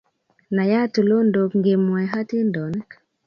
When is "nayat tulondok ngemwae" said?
0.55-2.05